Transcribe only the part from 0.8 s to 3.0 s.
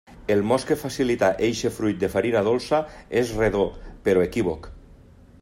facilita eixe fruit de farina dolça